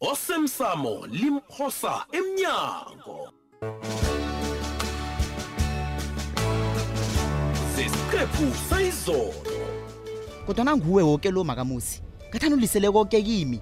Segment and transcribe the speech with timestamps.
[0.00, 3.28] osemsamo limphosa emnyango
[7.76, 9.34] sesiqephu sayizolo
[10.48, 12.00] kodwana nguwe woke lo makamusi
[12.32, 13.60] ngathani ulisele konke kimi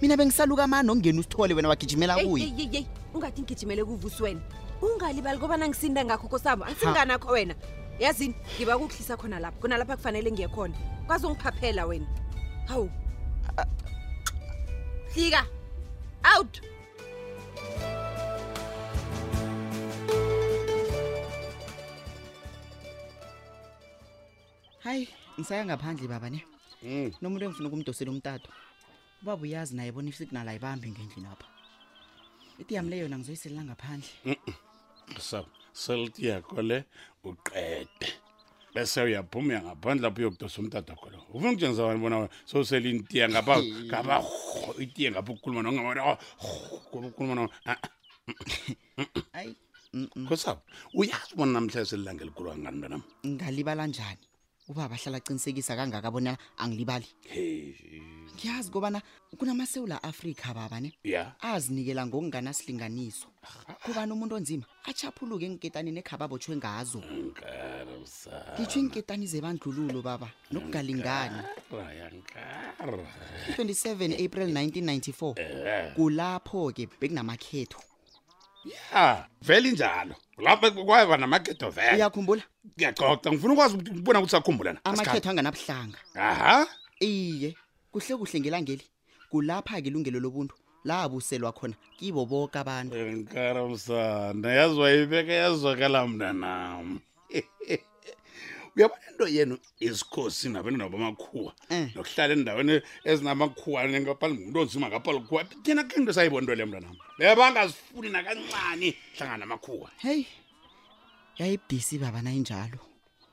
[0.00, 4.40] mina bengisaluka amano ongeni usithole wena wagijimela kuye ungathi ngigijimele kuvusi wena
[4.82, 7.52] ungalibali kobana ngisinda ngakho kosabo asinganakho wena
[8.00, 10.74] yazini ngiba kukuhlisa khona lapha kunalapha kufanele ngiye khona
[11.06, 12.06] kwazongiphaphela wena
[12.72, 12.88] hawu
[15.14, 15.44] hlika
[16.34, 16.52] out.
[24.84, 26.40] Hayi, ngisaya ngaphandle baba ne.
[26.84, 27.12] Mm.
[27.20, 28.50] Nomuntu engifuna ukumdosela umtato.
[29.22, 31.46] Ubaba uyazi naye bona isignal ayibambi ngendlini lapha.
[32.60, 34.08] Itiyam leyo nangizoyiselela ngaphandle.
[34.24, 34.56] Mhm.
[35.18, 36.78] Sab, selti yakho le
[37.24, 38.27] uqede.
[38.74, 42.16] bese uyaphumya ngaphandle lapho uyokudosa umtata khona ufuna ukutshengisa bani bona
[42.50, 43.54] sowusela intiya ngapha
[43.88, 47.44] ngapha oh, itiya ngapha ukukhuluma nongamaukhuluma no
[50.30, 50.60] kosabo
[51.00, 53.02] uyazi bona namhla selilangelikhulu kangani mntanam
[53.34, 54.24] ngalibala njani
[54.68, 57.06] ubaba hlala acinisekisa kangaka abona angilibali
[58.36, 59.00] ngiyazi kobana
[59.38, 61.32] kunamasewula afrika babane yeah.
[61.40, 63.26] azinikela ngokunganasilinganiso
[63.84, 67.00] kubani umuntu onzima achaphuluke enketanini ekhaba botshwe ngazo
[68.54, 71.40] ngitsho inketani zebandlululo baba nokungalingani
[71.72, 75.92] 27 april 1994 eh.
[75.96, 77.80] kulapho ke bekunamakhetho
[78.64, 82.42] ya vele njalo lapha kwaba namaketo vele uyakhumbula
[82.76, 86.56] ngiyacoca ngifuna ukwazi ukuthi ubona ukuthi akhumbulana amakhetho anganabuhlanga aha
[87.00, 87.54] iye
[87.92, 88.84] kuhle kuhle ngelangeli
[89.30, 90.54] kulapha-ke ilungelo lobuntu
[90.88, 96.86] labuselwa khona kibo boke abantu nkaramsana yazwayibeka yazwakala mna nam
[98.76, 101.86] uyaba nento yenu izikhosi nabantwana bamakhuwa eh.
[101.96, 106.80] nokuhlala endaweni ezinamakhuwa ngapali ngumntu onzima ngapali khuwa thina khe into sayibona into le mntwa
[106.84, 110.26] nam bebangazifuni nakancani hlangana namakhuwa heyi
[111.38, 112.80] yayibhisi baba nayinjalo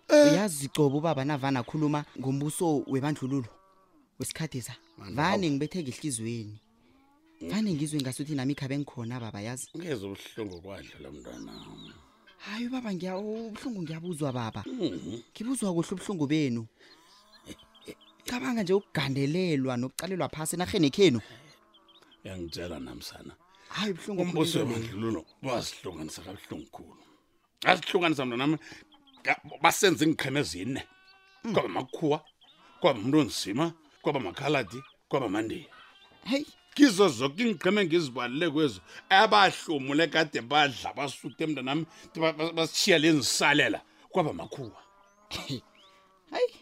[0.10, 0.32] eh.
[0.32, 3.52] uyazi gcoba ubaba navana akhuluma ngombuso webandlululo
[4.20, 6.56] wesikhathi sa vane ngibetheka ehliziyweni
[7.52, 11.94] vane ngizwe ngasuthi nami ikhabe ngikhona baba yazi ngeza ubuhlungu kwadlala mntwanam
[12.46, 15.18] hhayi ubaba ubuhlungu oh, ngiyabuzwa baba mhm.
[15.34, 16.62] ngibuzwa kuhle ubuhlungu benu
[18.28, 21.20] cabanga nje ukugandelelwa nokucalelwa phasi enaheni khenu
[22.24, 23.34] uyangitshela namsana
[23.76, 27.02] hayi buhlungu umbuso wemandlululo bazihlunganisa kabuhlungu khulu
[27.70, 28.56] azihlunganisa mna nami
[29.64, 30.82] basenze ingiqhema ezine
[31.44, 31.54] mm.
[31.54, 32.18] kwaba makhuwa
[32.82, 33.66] kwaba mntu onzima
[34.02, 34.80] kwaba makhaladi
[35.10, 35.70] kwaba mandeya
[36.30, 41.86] heyi kizo zoke ingiqhime ngizibalule kwezo abahlumule kade badla basute emntanami
[42.56, 43.82] basishiya lenzisalela
[44.12, 44.80] kwaba makhuwa
[46.32, 46.56] hayi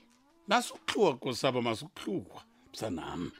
[0.48, 2.42] nasukuhluka kosaba masukuhluka
[2.72, 3.32] msanami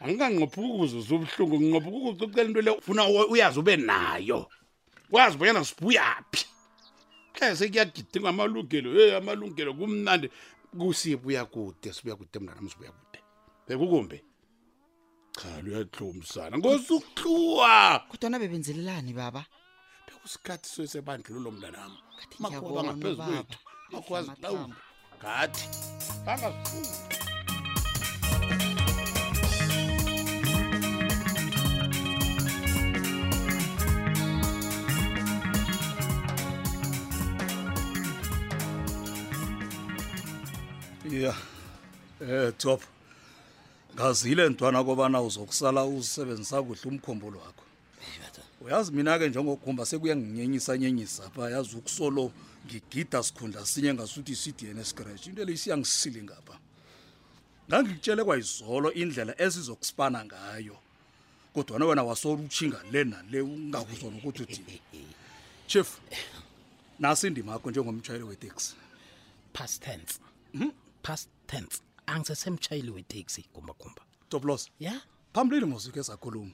[0.00, 4.40] anginganqophuka ukuze usubuhlungu nginqophuka ukuzucela into le ufuna uyazi ube nayo
[5.10, 6.46] wazi ubonyana sibuyaphi
[7.34, 10.26] kese kuyagidinga amalungelo e amalungelo kumnandi
[10.78, 13.18] kusibuya kude sibuya kude mntanami sibuya kude
[13.66, 14.18] bekukumbi
[15.38, 19.42] chala uyahlumisana ngosukuhluwa kodwana bebenzelelani baba
[20.06, 21.98] bekusikhathi sesebandlulo mna nami
[22.42, 23.58] makwabangaphezu kwethu
[23.92, 24.76] makwazilawula
[25.18, 25.66] ngathi
[26.26, 26.80] bangasihlui
[41.12, 41.42] ya yeah.
[42.20, 42.80] um uh, top
[43.94, 47.64] ngazile ntwana kobana uzokusala uzisebenzisa kuhle umkhombolo wakho
[48.60, 52.32] uyazi mina-ke njengokhumba sekuyanginyenyisanyenyisa pha yazi ukusolo
[52.66, 56.54] ngigida sikhundla sinye ngasuthi isidiyene scratch into le isiyangisili ngapha
[57.68, 60.76] ngangikutshele kwayizolo indlela esizokusipana ngayo
[61.54, 64.76] kodwana wena wasola utshinga le nale ungakuzwa nokuthi uthini
[65.70, 65.88] chief
[67.00, 68.74] nasindimakho njengomtshayelo weteksi
[69.52, 70.14] past tense
[70.52, 70.72] hmm?
[71.02, 75.00] past tense angisesemtshayeli weteksi gumbagumba toplos ya
[75.34, 76.52] phambilini ngosuke sakhuluma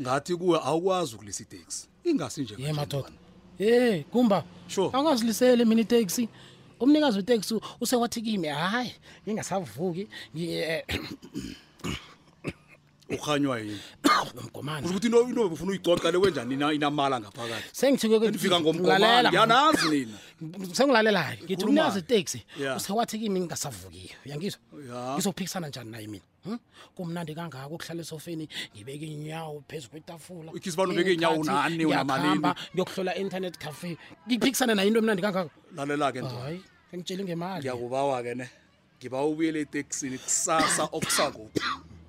[0.00, 3.12] ngathi kuwe awukwazi ukulisa iteksi ingasi nje ye madoda
[3.58, 6.28] ye gumba sure angaziliseli mina iteksi
[6.80, 8.92] umnikazi weteksi usewathi kimi hhayi
[9.28, 10.04] ngingasavuki
[10.38, 10.82] eh,
[13.10, 13.14] Eh.
[13.18, 13.78] ukhanywa yini
[14.34, 19.86] ngomkomana ukuthi into into ufuna uyicoca le wenjani ina inamala ngaphakathi sengithuke kwefika ngomkomana yanazi
[19.92, 20.18] nina
[20.78, 22.40] sengilalelayo ngithi unazi taxi
[22.76, 24.60] use wathi kimi ngingasavukiyo yangizwa
[25.14, 26.56] ngizophikisana njani naye mina hm?
[26.96, 33.54] kumnandi kangaka ukuhlala esofeni ngibeke inyawo phezu kwetafula ikhizibani ubeke inyawo nani unamalini ngiyokuhlola internet
[33.58, 36.60] cafe ngiphikisana nayo into emnandi kangaka lalela ke nto hayi
[36.94, 38.46] ngitshela ngemali ngiyakubawa ke ne
[38.98, 41.60] ngiba ubuyele eteksini kusasa okusakuphi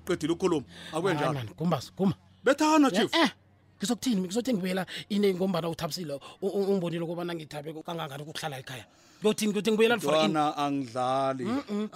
[0.06, 0.64] qedile ukukhuluma
[0.94, 2.14] akwenjaloumbasuma
[2.44, 3.30] bethana chief eh, eh
[3.78, 8.84] ngizokuthini ngizothi ngibuyela ine ngombana uthabisile ungibonile ukubana ngithabe kangangani ukuhlala ekhaya
[9.20, 11.44] ngiyothini ngiyothi ngibuyela ana angidlali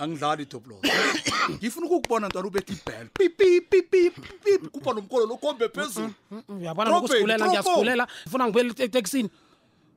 [0.03, 0.77] angidlali toplo
[1.57, 6.13] ngifuna ukukubona ntwana ubethe ibhel pipipipipip kupha nomkolo lokhombe phezulu
[6.53, 9.31] uyabona ngiyasikhulela ngifuna ngibuyela etekisini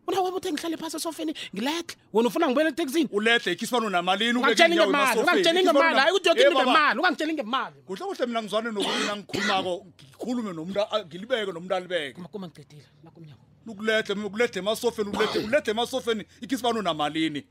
[0.08, 1.84] unakwabo uthi ngihlale phasi esofeni ngilehle
[2.14, 7.00] wena ufuna ngibuyela etekisini ulehle ikhisibano namalini ungangitsheli ngemali ungangitsheli ngemali hayi ukuthi yoke ngemali
[7.00, 12.88] ungangitsheli ngemali kuhle kuhle mina ngizwane nokuina ngikhulumako ngikhulume nomuntu ngilibeke nomuntu alibeke makuma ngicedile
[13.04, 15.10] makumnyango lukulehle kulehle emasofeni
[15.44, 17.42] ulehle emasofeni ikhisibano namalini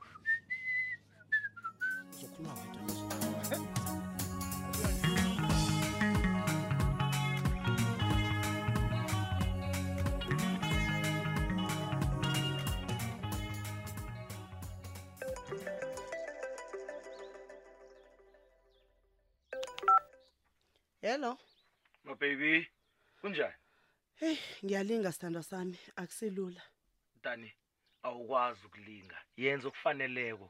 [21.03, 21.37] hello
[22.05, 22.65] mabebi oh,
[23.21, 23.55] kunjani
[24.21, 26.63] heyi ngiyalinga sithandwa sami akusilula
[27.25, 27.51] dani
[28.07, 30.49] awukwazi ukulinga yenza okufaneleko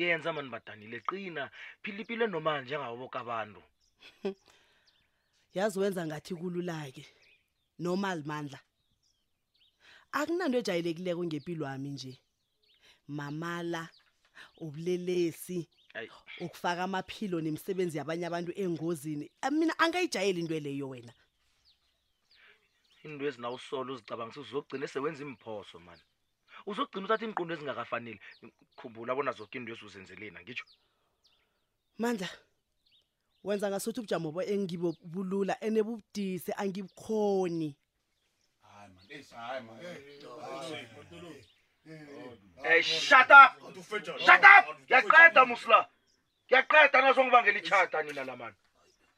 [0.00, 1.44] yenza mani badanile qina
[1.82, 3.60] philipile noma njengaboboka abantu
[5.54, 7.04] yazi wenza ngathi kululake
[7.84, 8.58] noma limandla
[10.18, 12.12] akunanto ejayelekileko ngempilo wami nje
[13.18, 13.82] mamala
[14.64, 15.58] ubulelesi
[16.40, 21.12] ukufaka amaphilo nemisebenzi yabanye abantu engozini ah, mina angayijayeli into eleyo wena
[23.04, 26.02] into ezinawusolo uzicabangisa uzogcina esewenza imiphoso mani
[26.70, 28.20] uzogcina uthatha iinkqundo ezingakafanele
[28.78, 30.64] khumbula bona zoke into ezuzenzeleni angitsho
[32.02, 32.28] mandla
[33.46, 37.70] wenza ngasuthi ubujamo engibo bulula enebubdise angibukhoni
[38.66, 41.51] hayi mani hayi mani
[41.84, 41.92] Eh,
[42.64, 43.50] eh, eh, shutup
[44.88, 45.78] yaqeda musla
[46.50, 48.56] yaqeda nazongibangela ichata nina lamani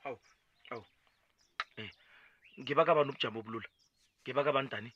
[0.05, 0.19] hawu
[0.71, 0.85] hawu
[2.61, 3.69] ngibaka bani ubujamo obulula
[4.25, 4.91] ngibaka bani dani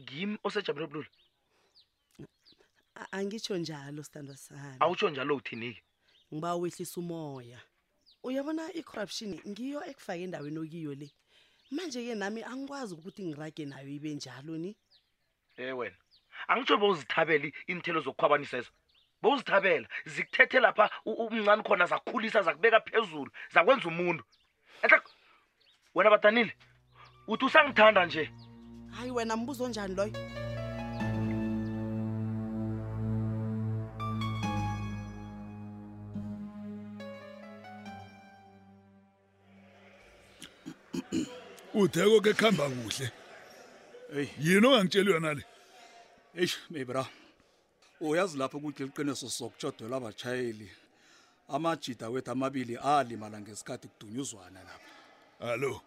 [0.00, 1.10] ngimi osejameni obulula
[3.16, 5.80] angitsho njalo sithandwa sana awutsho njalo uthini-ke
[6.32, 7.60] ngiba wehlisa umoya
[8.28, 11.08] uyabona i-corruption ngiyo ekufake endaweni okiyo le
[11.74, 14.70] manje-ke nami angikwazi ukuthi ngirage nayo ibe njalo ni
[15.60, 15.98] e wena
[16.48, 18.70] angitsho bewuzithabele iinthelo zokukhwabanisezo
[19.22, 24.22] bewuzithabela zikuthethe lapha umncane khona zakhulisa zakubeka phezulu zakwenza umuntu
[24.82, 24.98] enhla
[25.94, 26.52] wena badanile
[27.28, 28.24] uthi usangithanda nje
[28.96, 30.12] hayi wena mbuzo onjani loyo
[41.74, 43.06] udeko ke kuhamba kuhle
[44.38, 45.42] yini ongangitsheli yona le
[46.34, 47.06] eish mebra
[48.00, 50.68] uyazi lapho ukuthi liqiniso sokutshodelwa abashayeli
[51.54, 54.90] amajida wethu amabili alimala ngesikhathi kudunyuzwana lapha
[55.52, 55.80] Allo.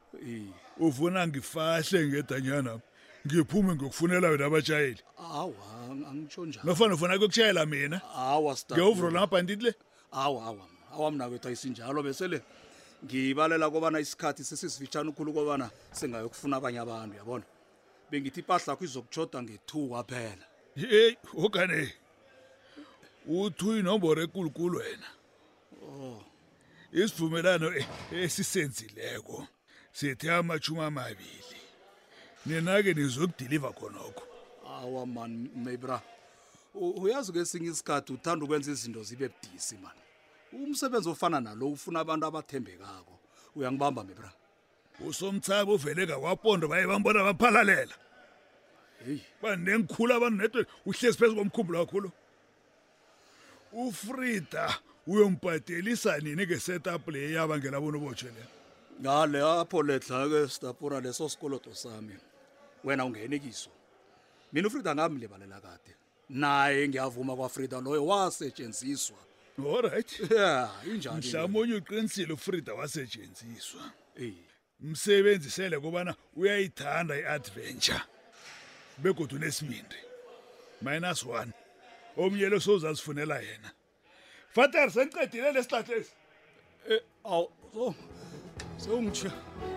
[0.80, 2.80] Uvuna ngifahle ngedanyana.
[3.28, 5.00] Ngiphume ngokufunela wena abashayeli.
[5.18, 5.54] Hawa,
[6.12, 6.66] angitsho njalo.
[6.68, 7.98] Nofana ufuna ukushayela mina?
[8.16, 8.76] Hawa, sta.
[8.76, 9.72] Ngiyovro lapha ndidle?
[10.12, 10.68] Hawa, hawa.
[10.94, 12.42] Awamna kwethu ayisinjalo bese le.
[13.06, 17.44] Ngibalela kobana isikhathi sesisifitshana ukukhulu kobana singayokufuna abanye abantu, yabona?
[18.16, 20.46] bengithi ipahla kho izokutshoda ngethuwa kwaphela
[20.94, 21.12] yey
[21.44, 21.82] okane
[23.40, 25.10] uthi uyinomboro enkulukulu wena
[25.88, 26.24] o oh.
[27.02, 27.88] isivumelano e-,
[28.24, 29.38] esisenzileko
[29.98, 31.60] sithe amashumi amabili
[32.46, 34.24] nina-ke nizokudiliva khonokho
[34.76, 35.32] awa man
[35.66, 35.98] mabra
[36.76, 40.02] uyazi kwesinye isikhathi uthanda ukwenza izinto zibe budisi mani
[40.56, 43.14] umsebenzi ofana nalo ufuna abantu abathembekako
[43.58, 44.30] uyangibamba mabra
[45.08, 47.96] usomthabo uvele ngakwaponde baye bambona baphalalela
[49.42, 52.10] bandengikhulu abantu nedwe uhlezi phezu komkhumbulo kakhulu
[53.84, 54.66] ufrida
[55.08, 58.44] uyombhadelisa nini ngesetup le yabangela bona ubojele
[59.04, 62.16] nalapho ledlake stapura leso sikoloto sami
[62.84, 63.70] wena ungenekiso
[64.54, 65.94] mina ufrida angamlibalela kade
[66.30, 69.18] naye ngiyavuma kwafrida loyo wasetshenziswa
[69.60, 73.84] allright yeah, injani mhlawumbe uqinisile ufrida wasetshenziswa
[74.16, 74.34] hey.
[74.80, 78.02] msebenzisele kubana uyayithanda i-adventure
[78.98, 79.96] begodwa unesibindi
[80.82, 81.54] minus one
[82.18, 83.70] omnye lo sozazifunela yena
[84.56, 86.14] fater sengicedile lesihlahla esi
[86.90, 87.02] eh,
[87.34, 87.96] awu so
[88.80, 89.75] sewungitshiya so,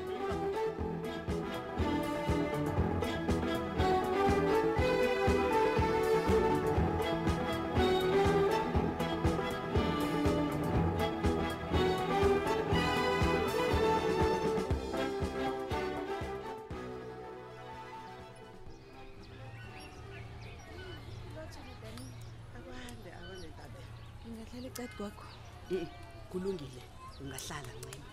[25.70, 25.86] Eh,
[26.32, 26.82] kulungile
[27.20, 28.08] ungahlala ncima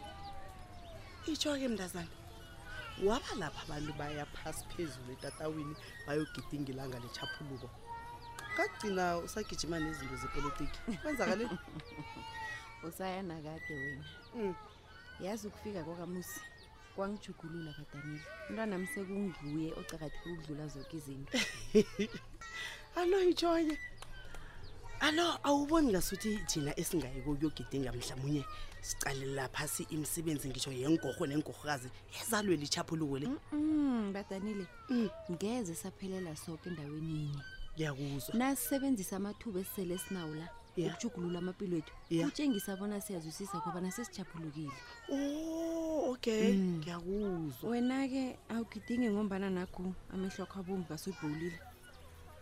[1.32, 2.12] itsho ke mntazana
[3.08, 5.74] waba lapha abantu bayaphasi phezulu etatawini
[6.06, 7.68] bayogidingilanga letshaphuluko
[8.58, 11.44] kagcina usagijima nezinto zepolitiki kwenzakale
[12.88, 14.04] usayanakade wena
[14.36, 14.54] mm.
[15.26, 16.40] yazi ukufika kwakamusi
[16.96, 21.38] kwangijugulula kadanile umntwana msekunguye ocakathe ukudlula zoke izinto
[23.00, 23.76] alo itshoke
[25.08, 28.44] alo awuboni ngasuthi thina esingayiko kuyogidinga mhlamunye
[28.82, 31.90] sicale laphasi imisebenzi ngisho yengorho nengorhokazi
[32.22, 33.28] ezalweli ichaphuluko le
[34.14, 35.10] badanile mm.
[35.32, 37.42] ngeze saphelela soke endaweni inye
[37.76, 41.94] ngiyakuzwa nasisebenzisa amathuba esisele esinawo la ukujugulula amapilo ethu
[42.26, 44.74] kutshengisa bona siyazwisisa kobana sesijhaphulukile
[45.14, 46.82] o oh, okay mm.
[46.82, 51.58] ngiyakuzwa wena-ke awugidinge ngombana nakho amehlokho abombi basebhowulile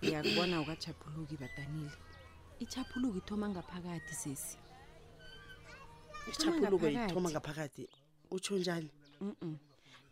[0.04, 1.96] ngiyakubona ukajhaphuluki badanile
[2.64, 4.56] ichaphuluko ithoma ngaphakathi sesi
[6.32, 7.84] ichaphuluko ithoma ngaphakathi
[8.36, 8.90] utsho njani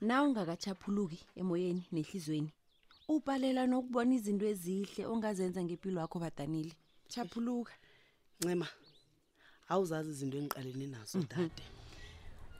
[0.07, 2.51] na ungakachaphuluki emoyeni nehlizweni
[3.13, 6.73] ubhalela nokubona izinto ezihle ongazenza ngempilo yakho badanile
[7.13, 7.73] chaphuluka
[8.39, 8.67] ncema
[9.71, 11.63] awuzazi izinto engiqaleni nazo dade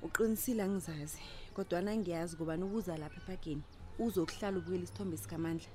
[0.05, 1.19] uqinisile angizazi
[1.55, 3.63] kodwa nangiyazi kubani ukuza lapha ephageni
[4.05, 5.69] uzokuhlala ubuyela isithombe sikamandla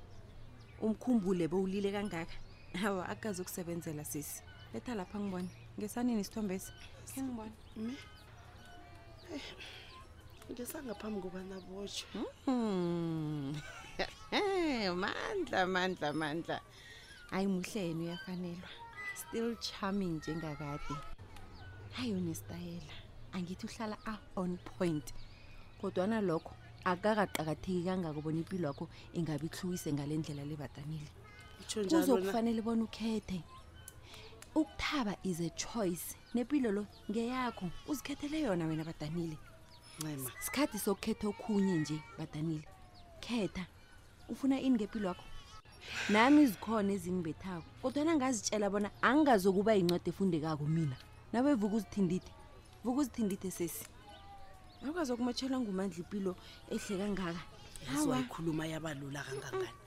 [0.85, 2.35] umkhumbule bowulile kangaka
[2.73, 4.41] hawa akukazi ukusebenzela sisi
[4.73, 6.71] letha lapha ngibone ngesanini isithombesi
[7.13, 7.95] khengibone m mm.
[9.33, 9.41] eh,
[10.51, 12.05] ngesangaphambi kubana botsho
[12.47, 13.55] mm.
[15.03, 16.57] mandla mandla mandla
[17.31, 18.69] hayi muhle yena uyafanelwa
[19.21, 20.93] still charming njengakade
[21.97, 22.87] hayi unesitayela
[23.31, 25.07] angithi uhlala a-on ah, point
[25.81, 31.09] kodwana lokho akakaqakatheki kangakubona impilo wakho ingabe ihlukise ngale ndlela lebatanile
[31.89, 33.41] kuzokufanele bona ukhethe
[34.55, 39.37] ukuthaba is a choice nempilo lo ngeyakho uzikhethele yona wena badanile
[40.45, 42.67] sikhathi sokukhetha okhunye nje badanile
[43.23, 43.63] khetha
[44.31, 45.27] ufuna ini ngempilo yakho
[46.13, 50.97] nami zikhona ezingibethako kodwana ngazitshela bona angingazokuba yincwadi efundekako mina
[51.33, 52.31] nawe vuke uzithindide
[52.83, 53.83] vuke uzithindide sesi
[54.83, 56.31] awukazokumotshelwa ngumandla impilo
[56.73, 57.41] ehle kangaka
[57.97, 59.81] awayikhuluma yabalula kangangani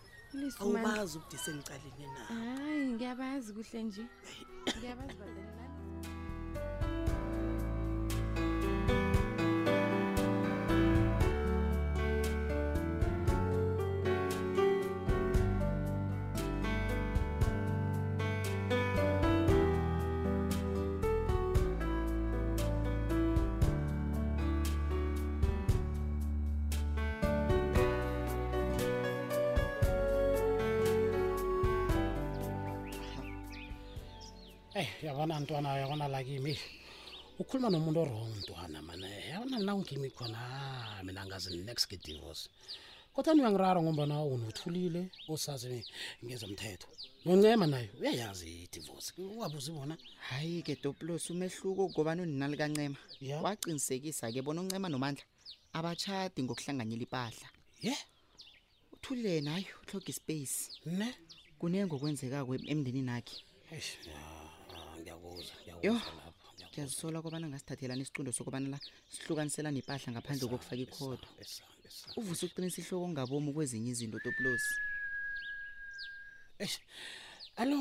[0.60, 4.04] awubazi ukudisengicaleni na hayi ngiyabazi kuhle nje
[4.76, 5.59] ngiyabazi badala
[34.80, 36.52] eyi yabona ntwana yabona lakimi
[37.40, 42.42] ukhuluma nomuntu orong ntwana mane yabona nangikimi khona ah, mina ngazi next ke divorce
[43.14, 45.76] kodwa niyangiraro ngombana unothulile osazi
[46.26, 46.88] ngezomthetho
[47.26, 49.94] noncema naye uyayazi idivorce wabuzi bona
[50.28, 52.96] hayi ke doplos umehluko ngobana uninalikancema
[53.28, 53.42] yeah.
[53.44, 55.24] wacinisekisa ke bona uncema nomandla
[55.78, 58.00] abatshadi ngokuhlanganyela impahla ye yeah.
[58.94, 60.56] uthulile nayo utloga ispace
[60.98, 61.08] ne
[61.60, 63.36] kunengokwenzekako emndenini akhe
[63.74, 64.49] yeah.
[65.10, 68.78] ngiyakuzwa ngiyakuzwa lapho ngiyazisola kobana ngasithathelana isicundo sokubana la
[69.14, 71.26] sihlukaniselana ipahla ngaphandle kokufaka ikhodo
[72.20, 74.72] uvuse ukuqinisa ihloko ongabomi kwezinye izinto topulosi
[76.62, 76.76] eish
[77.60, 77.76] alo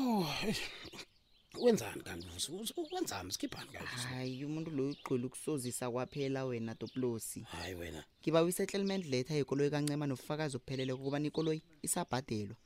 [1.64, 2.48] wenzani kanti vusi
[2.94, 9.04] wenzani sikhiphani kanti hayi umuntu loyo ugqila ukusozisa kwaphela wena topulosi hayi wena ngiba wisettlement
[9.12, 12.56] letter yekoloyi kancema nobufakazi obuphelele kokubana ikoloyi isabhadelwa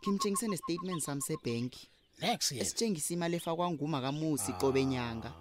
[0.00, 1.84] ngimtshengise nestatement sami sebhenki
[2.20, 5.32] next year sitshengisa imali efakwa nguma kamusi qobe nyanga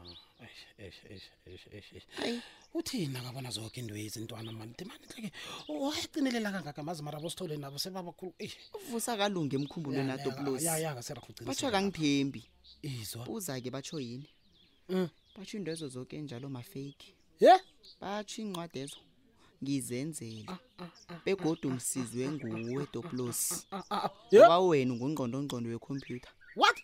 [2.15, 2.41] hayi
[2.73, 5.31] uthina ngabona zonke indwezi intwana mani demani hleke
[5.79, 10.93] wayeqinilela kangaka mazi mara bosithole nabo sebabakhulu eh uvusa kalunge emkhumbulweni ato plus ya ya
[10.93, 12.41] ngasera kuqinisa batsho kangiphembi
[12.81, 14.29] izwa uza ke batsho yini
[14.89, 17.53] mhm batsho indwezo zonke njalo ma fake ye
[18.01, 18.97] batsho incwadi ezo
[19.63, 20.57] ngizenzela
[21.25, 23.41] begodu ngisizwe nguwe doplos
[24.33, 26.21] ngoba wena ungongqondo ngqondo wecomputer
[26.55, 26.75] what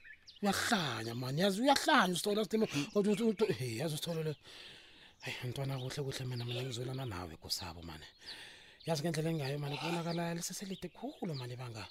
[0.42, 2.66] uyahlanya man yazi uyahlanya usithola sithimo
[3.60, 4.34] hey yazi usithola le
[5.24, 8.02] hayi mntwana kuhle kuhle mina mina ngizwelana nawe kusabo man
[8.88, 11.84] yazi ngendlela engayo mani kubonakala liseselide khulu mani banga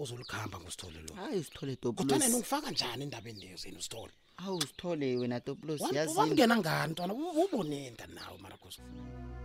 [0.00, 4.12] uzolukhamba ngusithole lo hayi usithole topulos uthana ngifaka njani indabeni leyo zini usithole
[4.44, 7.12] awu usithole wena topulos yazi wangena ngani mntwana
[7.42, 9.44] ubonenda nawe mara kusifuna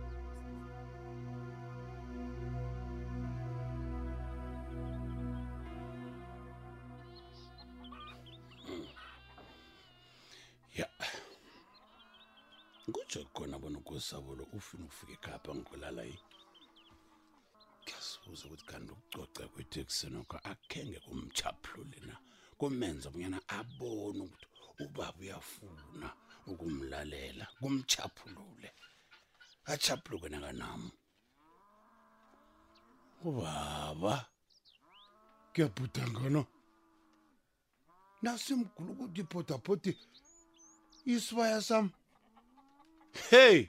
[13.34, 16.16] khona bona unkosabo lo ufuna ukufika ekhapha ngolala yi
[17.82, 22.14] ngiyasibuza ukuthi kanti ukucoca kwethu ekusenokho akhenge kumchaphulule na
[22.58, 24.46] kumenza bunyana abone ukuthi
[24.84, 26.08] ubaba uyafuna
[26.50, 28.68] ukumlalela kumchaphulule
[29.72, 30.90] achaphuluke nakanami
[33.28, 34.14] ubaba
[35.52, 36.40] kuyabhuda ngono
[38.22, 39.90] nasimgulukuthi ibhodabhodi
[41.14, 41.92] isibaya sami
[43.30, 43.66] hey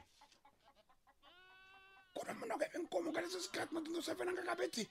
[2.16, 4.82] kunomuntu okebe inkomo ngaleso sikhathi mantu ngosevena ngakabethi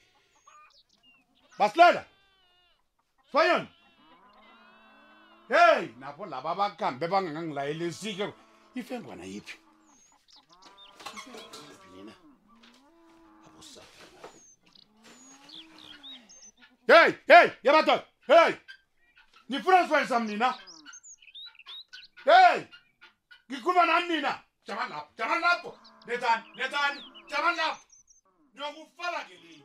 [1.58, 2.02] basilela
[3.32, 3.64] fanyon
[5.52, 8.26] hey napho laba abakhambe bangangangilayelesike
[8.78, 9.56] ife ngwana yiphi
[16.90, 17.98] hey hey yabatoa
[18.30, 18.52] hey
[19.48, 20.48] nifuna sifanisa mnina
[22.26, 22.60] hey
[23.52, 24.32] ngikhuluma nami mina
[24.66, 25.70] jama lapho jama lapho
[26.06, 27.86] netani netani jama lapho
[28.54, 29.64] nokufala ngelini